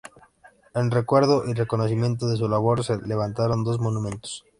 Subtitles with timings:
[0.73, 4.43] En recuerdo y reconocimiento de su labor se levantaron dos monumentos.